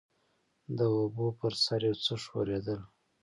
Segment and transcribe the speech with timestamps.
[0.77, 2.79] د اوبو پر سر يو څه ښورېدل.